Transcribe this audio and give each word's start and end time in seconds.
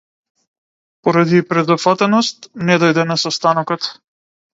Поради 1.07 1.41
презафатеност 1.51 2.49
не 2.71 2.79
дојде 2.85 3.05
на 3.11 3.19
состанокот. 3.25 3.91